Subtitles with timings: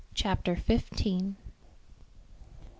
[0.15, 1.35] CHAPTER FIFTEENTH.